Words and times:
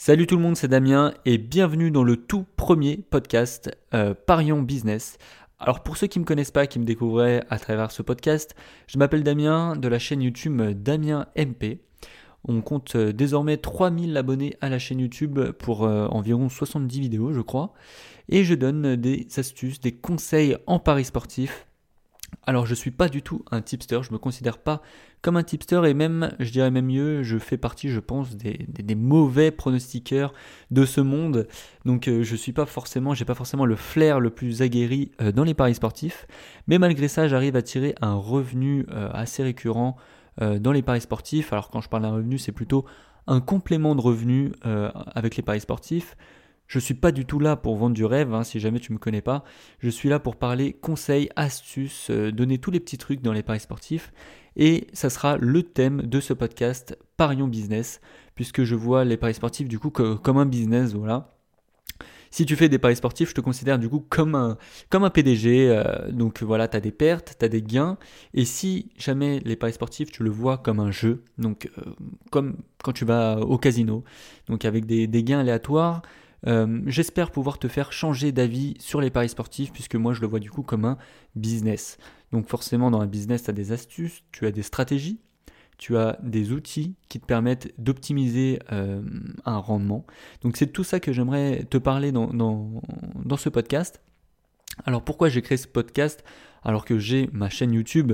Salut 0.00 0.28
tout 0.28 0.36
le 0.36 0.42
monde, 0.42 0.56
c'est 0.56 0.68
Damien 0.68 1.12
et 1.24 1.38
bienvenue 1.38 1.90
dans 1.90 2.04
le 2.04 2.16
tout 2.16 2.46
premier 2.56 2.98
podcast 3.10 3.76
euh, 3.94 4.14
Parion 4.14 4.62
Business. 4.62 5.18
Alors 5.58 5.82
pour 5.82 5.96
ceux 5.96 6.06
qui 6.06 6.20
ne 6.20 6.22
me 6.22 6.24
connaissent 6.24 6.52
pas, 6.52 6.68
qui 6.68 6.78
me 6.78 6.84
découvraient 6.84 7.44
à 7.50 7.58
travers 7.58 7.90
ce 7.90 8.02
podcast, 8.02 8.54
je 8.86 8.96
m'appelle 8.96 9.24
Damien 9.24 9.74
de 9.74 9.88
la 9.88 9.98
chaîne 9.98 10.22
YouTube 10.22 10.62
Damien 10.62 11.26
MP. 11.36 11.80
On 12.46 12.60
compte 12.60 12.94
euh, 12.94 13.12
désormais 13.12 13.56
3000 13.56 14.16
abonnés 14.16 14.54
à 14.60 14.68
la 14.68 14.78
chaîne 14.78 15.00
YouTube 15.00 15.40
pour 15.58 15.84
euh, 15.84 16.06
environ 16.06 16.48
70 16.48 17.00
vidéos 17.00 17.32
je 17.32 17.40
crois. 17.40 17.74
Et 18.28 18.44
je 18.44 18.54
donne 18.54 18.94
des 18.94 19.26
astuces, 19.36 19.80
des 19.80 19.92
conseils 19.92 20.56
en 20.68 20.78
paris 20.78 21.06
sportif 21.06 21.66
alors 22.48 22.64
je 22.64 22.74
suis 22.74 22.90
pas 22.90 23.10
du 23.10 23.20
tout 23.20 23.44
un 23.50 23.60
tipster, 23.60 24.00
je 24.02 24.10
me 24.10 24.16
considère 24.16 24.56
pas 24.56 24.80
comme 25.20 25.36
un 25.36 25.42
tipster 25.42 25.82
et 25.84 25.92
même, 25.92 26.34
je 26.38 26.50
dirais 26.50 26.70
même 26.70 26.86
mieux, 26.86 27.22
je 27.22 27.36
fais 27.36 27.58
partie, 27.58 27.90
je 27.90 28.00
pense, 28.00 28.36
des, 28.36 28.94
mauvais 28.94 29.50
pronostiqueurs 29.50 30.32
de 30.70 30.86
ce 30.86 31.02
monde. 31.02 31.46
Donc 31.84 32.08
euh, 32.08 32.22
je 32.22 32.36
suis 32.36 32.54
pas 32.54 32.64
forcément, 32.64 33.12
j'ai 33.12 33.26
pas 33.26 33.34
forcément 33.34 33.66
le 33.66 33.76
flair 33.76 34.18
le 34.18 34.30
plus 34.30 34.62
aguerri 34.62 35.12
euh, 35.20 35.30
dans 35.30 35.44
les 35.44 35.52
paris 35.52 35.74
sportifs, 35.74 36.26
mais 36.68 36.78
malgré 36.78 37.06
ça, 37.06 37.28
j'arrive 37.28 37.54
à 37.54 37.60
tirer 37.60 37.94
un 38.00 38.14
revenu 38.14 38.86
euh, 38.92 39.10
assez 39.12 39.42
récurrent 39.42 39.96
dans 40.40 40.70
les 40.70 40.82
paris 40.82 41.00
sportifs. 41.00 41.52
Alors 41.52 41.68
quand 41.68 41.80
je 41.80 41.88
parle 41.88 42.04
d'un 42.04 42.12
revenu, 42.12 42.38
c'est 42.38 42.52
plutôt 42.52 42.86
un 43.26 43.40
complément 43.40 43.96
de 43.96 44.00
revenu 44.00 44.52
avec 44.62 45.34
les 45.34 45.42
paris 45.42 45.58
sportifs. 45.58 46.16
Je 46.68 46.78
suis 46.78 46.94
pas 46.94 47.12
du 47.12 47.24
tout 47.24 47.40
là 47.40 47.56
pour 47.56 47.76
vendre 47.76 47.94
du 47.94 48.04
rêve, 48.04 48.34
hein, 48.34 48.44
si 48.44 48.60
jamais 48.60 48.78
tu 48.78 48.92
me 48.92 48.98
connais 48.98 49.22
pas. 49.22 49.42
Je 49.80 49.88
suis 49.88 50.10
là 50.10 50.20
pour 50.20 50.36
parler 50.36 50.74
conseils, 50.74 51.30
astuces, 51.34 52.10
euh, 52.10 52.30
donner 52.30 52.58
tous 52.58 52.70
les 52.70 52.78
petits 52.78 52.98
trucs 52.98 53.22
dans 53.22 53.32
les 53.32 53.42
paris 53.42 53.60
sportifs. 53.60 54.12
Et 54.54 54.86
ça 54.92 55.08
sera 55.08 55.38
le 55.38 55.62
thème 55.62 56.02
de 56.02 56.20
ce 56.20 56.34
podcast, 56.34 56.98
Parions 57.16 57.48
Business, 57.48 58.02
puisque 58.34 58.64
je 58.64 58.74
vois 58.74 59.04
les 59.06 59.16
paris 59.16 59.34
sportifs 59.34 59.66
du 59.66 59.78
coup 59.78 59.90
comme 59.90 60.36
un 60.36 60.46
business, 60.46 60.92
voilà. 60.92 61.34
Si 62.30 62.44
tu 62.44 62.56
fais 62.56 62.68
des 62.68 62.78
paris 62.78 62.96
sportifs, 62.96 63.30
je 63.30 63.34
te 63.34 63.40
considère 63.40 63.78
du 63.78 63.88
coup 63.88 64.04
comme 64.06 64.34
un, 64.34 65.10
PDG. 65.10 65.70
Euh, 65.70 66.12
donc 66.12 66.42
voilà, 66.42 66.68
tu 66.68 66.76
as 66.76 66.80
des 66.80 66.92
pertes, 66.92 67.36
tu 67.38 67.44
as 67.46 67.48
des 67.48 67.62
gains. 67.62 67.96
Et 68.34 68.44
si 68.44 68.90
jamais 68.98 69.40
les 69.46 69.56
paris 69.56 69.72
sportifs, 69.72 70.10
tu 70.10 70.22
le 70.22 70.28
vois 70.30 70.58
comme 70.58 70.80
un 70.80 70.90
jeu, 70.90 71.24
donc 71.38 71.70
euh, 71.78 71.82
comme 72.30 72.58
quand 72.84 72.92
tu 72.92 73.06
vas 73.06 73.38
au 73.38 73.56
casino, 73.56 74.04
donc 74.48 74.66
avec 74.66 74.84
des 74.84 75.24
gains 75.24 75.40
aléatoires, 75.40 76.02
euh, 76.46 76.82
j'espère 76.86 77.30
pouvoir 77.30 77.58
te 77.58 77.68
faire 77.68 77.92
changer 77.92 78.32
d'avis 78.32 78.74
sur 78.78 79.00
les 79.00 79.10
paris 79.10 79.28
sportifs 79.28 79.72
puisque 79.72 79.96
moi 79.96 80.12
je 80.12 80.20
le 80.20 80.26
vois 80.26 80.38
du 80.38 80.50
coup 80.50 80.62
comme 80.62 80.84
un 80.84 80.98
business. 81.34 81.98
Donc 82.32 82.46
forcément 82.46 82.90
dans 82.90 83.00
un 83.00 83.06
business 83.06 83.44
tu 83.44 83.50
as 83.50 83.54
des 83.54 83.72
astuces, 83.72 84.22
tu 84.30 84.46
as 84.46 84.52
des 84.52 84.62
stratégies, 84.62 85.20
tu 85.78 85.96
as 85.96 86.18
des 86.22 86.52
outils 86.52 86.96
qui 87.08 87.20
te 87.20 87.26
permettent 87.26 87.72
d'optimiser 87.78 88.60
euh, 88.72 89.02
un 89.44 89.58
rendement. 89.58 90.06
Donc 90.42 90.56
c'est 90.56 90.68
tout 90.68 90.84
ça 90.84 91.00
que 91.00 91.12
j'aimerais 91.12 91.64
te 91.64 91.78
parler 91.78 92.12
dans, 92.12 92.28
dans, 92.32 93.36
ce 93.36 93.48
podcast. 93.48 94.00
Alors 94.84 95.02
pourquoi 95.02 95.28
j'ai 95.28 95.42
créé 95.42 95.56
ce 95.56 95.66
podcast 95.66 96.24
alors 96.62 96.84
que 96.84 96.98
j'ai 96.98 97.30
ma 97.32 97.48
chaîne 97.48 97.72
YouTube 97.72 98.12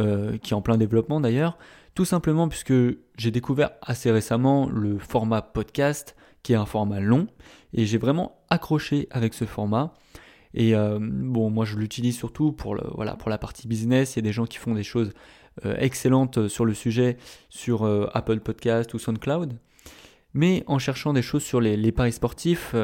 euh, 0.00 0.38
qui 0.38 0.52
est 0.52 0.56
en 0.56 0.62
plein 0.62 0.76
développement 0.76 1.20
d'ailleurs? 1.20 1.58
Tout 1.94 2.04
simplement 2.04 2.48
puisque 2.48 2.74
j'ai 3.16 3.30
découvert 3.30 3.70
assez 3.82 4.10
récemment 4.10 4.68
le 4.68 4.98
format 4.98 5.40
podcast 5.40 6.14
qui 6.46 6.52
est 6.52 6.56
un 6.56 6.64
format 6.64 7.00
long 7.00 7.26
et 7.74 7.86
j'ai 7.86 7.98
vraiment 7.98 8.38
accroché 8.50 9.08
avec 9.10 9.34
ce 9.34 9.44
format. 9.46 9.94
Et 10.54 10.76
euh, 10.76 11.00
bon, 11.00 11.50
moi 11.50 11.64
je 11.64 11.76
l'utilise 11.76 12.16
surtout 12.16 12.52
pour, 12.52 12.76
voilà, 12.94 13.16
pour 13.16 13.30
la 13.30 13.36
partie 13.36 13.66
business. 13.66 14.14
Il 14.14 14.20
y 14.20 14.20
a 14.20 14.22
des 14.22 14.32
gens 14.32 14.46
qui 14.46 14.58
font 14.58 14.72
des 14.72 14.84
choses 14.84 15.12
euh, 15.64 15.74
excellentes 15.76 16.46
sur 16.46 16.64
le 16.64 16.72
sujet 16.72 17.16
sur 17.48 17.84
euh, 17.84 18.08
Apple 18.14 18.38
Podcast 18.38 18.94
ou 18.94 19.00
SoundCloud. 19.00 19.58
Mais 20.34 20.62
en 20.68 20.78
cherchant 20.78 21.14
des 21.14 21.22
choses 21.22 21.42
sur 21.42 21.60
les, 21.60 21.90
paris 21.90 22.12
sportifs, 22.12 22.76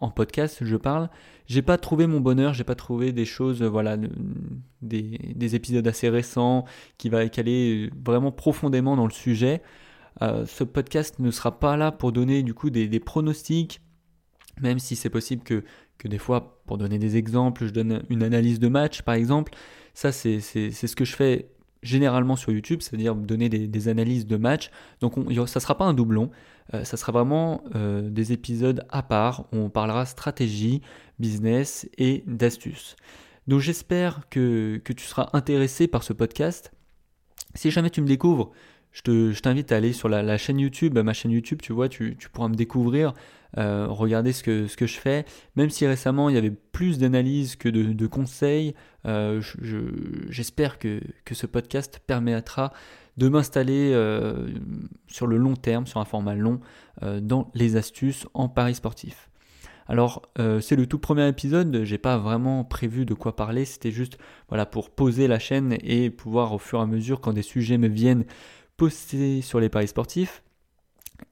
en 0.00 0.10
podcast, 0.10 0.58
je 0.62 0.76
parle, 0.76 1.10
j'ai 1.46 1.60
pas 1.60 1.76
trouvé 1.76 2.06
mon 2.06 2.20
bonheur, 2.20 2.54
j'ai 2.54 2.64
pas 2.64 2.74
trouvé 2.74 3.12
des 3.12 3.26
choses, 3.26 3.62
voilà, 3.62 3.98
des, 4.80 5.54
épisodes 5.54 5.86
assez 5.86 6.08
récents 6.08 6.64
qui 6.96 7.10
va 7.10 7.18
aller 7.18 7.90
vraiment 8.02 8.32
profondément 8.32 8.96
dans 8.96 9.04
le 9.04 9.12
sujet. 9.12 9.60
Ce 10.20 10.64
podcast 10.64 11.18
ne 11.18 11.30
sera 11.30 11.58
pas 11.58 11.76
là 11.76 11.92
pour 11.92 12.12
donner 12.12 12.42
du 12.42 12.54
coup 12.54 12.70
des, 12.70 13.00
pronostics, 13.00 13.80
même 14.60 14.78
si 14.78 14.96
c'est 14.96 15.10
possible 15.10 15.42
que, 15.42 15.64
que 15.98 16.08
des 16.08 16.18
fois, 16.18 16.62
pour 16.66 16.78
donner 16.78 16.98
des 16.98 17.16
exemples, 17.16 17.66
je 17.66 17.72
donne 17.72 18.02
une 18.10 18.22
analyse 18.22 18.58
de 18.58 18.68
match 18.68 19.02
par 19.02 19.14
exemple, 19.14 19.52
ça 19.94 20.12
c'est 20.12 20.40
ce 20.40 20.96
que 20.96 21.04
je 21.04 21.16
fais 21.16 21.50
généralement 21.82 22.36
sur 22.36 22.52
YouTube, 22.52 22.80
c'est-à-dire 22.82 23.14
donner 23.14 23.48
des, 23.48 23.88
analyses 23.88 24.26
de 24.26 24.36
match. 24.36 24.70
Donc 25.00 25.16
on, 25.16 25.24
ça 25.46 25.58
ne 25.58 25.62
sera 25.62 25.76
pas 25.76 25.84
un 25.84 25.94
doublon, 25.94 26.30
euh, 26.74 26.84
ça 26.84 26.96
sera 26.96 27.12
vraiment 27.12 27.62
euh, 27.74 28.08
des 28.10 28.32
épisodes 28.32 28.84
à 28.90 29.02
part 29.02 29.46
on 29.52 29.70
parlera 29.70 30.06
stratégie, 30.06 30.82
business 31.18 31.88
et 31.98 32.22
d'astuces. 32.26 32.96
Donc 33.46 33.60
j'espère 33.60 34.28
que, 34.30 34.80
que 34.84 34.92
tu 34.92 35.04
seras 35.04 35.30
intéressé 35.32 35.88
par 35.88 36.02
ce 36.02 36.12
podcast. 36.12 36.72
Si 37.54 37.70
jamais 37.70 37.90
tu 37.90 38.00
me 38.00 38.06
découvres, 38.06 38.52
je 38.92 39.40
t'invite 39.40 39.72
à 39.72 39.76
aller 39.76 39.92
sur 39.92 40.08
la, 40.08 40.36
chaîne 40.38 40.58
YouTube, 40.58 40.98
ma 40.98 41.12
chaîne 41.12 41.30
YouTube, 41.30 41.60
tu 41.62 41.72
vois, 41.72 41.88
tu, 41.88 42.16
pourras 42.32 42.48
me 42.48 42.54
découvrir, 42.54 43.14
euh, 43.56 43.86
regarder 43.88 44.32
ce 44.32 44.42
que, 44.42 44.66
ce 44.66 44.76
que 44.76 44.86
je 44.86 44.98
fais. 44.98 45.24
Même 45.56 45.70
si 45.70 45.86
récemment 45.86 46.28
il 46.28 46.34
y 46.34 46.38
avait 46.38 46.50
plus 46.50 46.98
d'analyses 46.98 47.56
que 47.56 47.68
de, 47.68 48.06
conseils, 48.06 48.74
euh, 49.06 49.40
j'espère 50.28 50.78
que, 50.78 51.00
ce 51.30 51.46
podcast 51.46 52.00
permettra 52.04 52.72
de 53.16 53.28
m'installer 53.28 53.92
euh, 53.92 54.48
sur 55.06 55.26
le 55.26 55.36
long 55.36 55.54
terme, 55.54 55.86
sur 55.86 56.00
un 56.00 56.04
format 56.04 56.34
long, 56.34 56.60
dans 57.22 57.50
les 57.54 57.76
astuces 57.76 58.26
en 58.34 58.48
paris 58.48 58.74
sportif. 58.74 59.28
Alors 59.88 60.22
c'est 60.60 60.76
le 60.76 60.86
tout 60.86 61.00
premier 61.00 61.26
épisode, 61.26 61.82
j'ai 61.82 61.98
pas 61.98 62.16
vraiment 62.16 62.62
prévu 62.62 63.04
de 63.04 63.14
quoi 63.14 63.34
parler, 63.34 63.64
c'était 63.64 63.90
juste 63.90 64.18
pour 64.70 64.90
poser 64.90 65.26
la 65.26 65.40
chaîne 65.40 65.76
et 65.82 66.10
pouvoir 66.10 66.52
au 66.52 66.58
fur 66.58 66.78
et 66.78 66.82
à 66.82 66.86
mesure 66.86 67.20
quand 67.20 67.32
des 67.32 67.42
sujets 67.42 67.78
me 67.78 67.88
viennent 67.88 68.24
poster 68.80 69.42
sur 69.42 69.60
les 69.60 69.68
paris 69.68 69.88
sportifs 69.88 70.42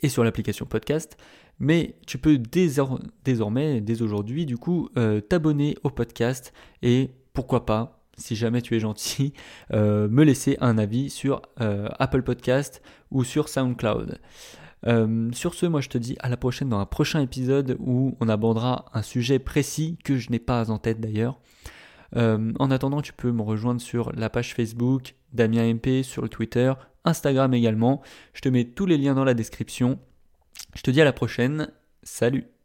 et 0.00 0.10
sur 0.10 0.22
l'application 0.22 0.66
podcast. 0.66 1.16
Mais 1.58 1.96
tu 2.06 2.18
peux 2.18 2.36
désormais, 2.36 3.80
dès 3.80 4.02
aujourd'hui, 4.02 4.44
du 4.44 4.58
coup, 4.58 4.90
euh, 4.98 5.22
t'abonner 5.22 5.74
au 5.82 5.88
podcast 5.88 6.52
et 6.82 7.10
pourquoi 7.32 7.64
pas, 7.64 8.02
si 8.18 8.36
jamais 8.36 8.60
tu 8.60 8.76
es 8.76 8.80
gentil, 8.80 9.32
euh, 9.72 10.10
me 10.10 10.24
laisser 10.24 10.58
un 10.60 10.76
avis 10.76 11.08
sur 11.08 11.40
euh, 11.62 11.88
Apple 11.98 12.22
Podcast 12.22 12.82
ou 13.10 13.24
sur 13.24 13.48
SoundCloud. 13.48 14.20
sur 15.32 15.54
ce, 15.54 15.64
moi 15.64 15.80
je 15.80 15.88
te 15.88 15.96
dis 15.96 16.18
à 16.20 16.28
la 16.28 16.36
prochaine 16.36 16.68
dans 16.68 16.80
un 16.80 16.86
prochain 16.86 17.22
épisode 17.22 17.78
où 17.80 18.14
on 18.20 18.28
abordera 18.28 18.84
un 18.92 19.02
sujet 19.02 19.38
précis 19.38 19.96
que 20.04 20.18
je 20.18 20.30
n'ai 20.30 20.38
pas 20.38 20.70
en 20.70 20.76
tête 20.76 21.00
d'ailleurs. 21.00 21.40
en 22.14 22.70
attendant, 22.70 23.00
tu 23.00 23.14
peux 23.14 23.32
me 23.32 23.40
rejoindre 23.40 23.80
sur 23.80 24.12
la 24.12 24.28
page 24.28 24.52
Facebook, 24.52 25.14
Damien 25.32 25.72
MP, 25.72 26.02
sur 26.02 26.20
le 26.20 26.28
Twitter, 26.28 26.74
Instagram 27.08 27.52
également. 27.54 28.02
Je 28.34 28.40
te 28.40 28.48
mets 28.48 28.64
tous 28.64 28.86
les 28.86 28.98
liens 28.98 29.14
dans 29.14 29.24
la 29.24 29.34
description. 29.34 29.98
Je 30.74 30.82
te 30.82 30.90
dis 30.90 31.00
à 31.00 31.04
la 31.04 31.12
prochaine. 31.12 31.70
Salut 32.02 32.57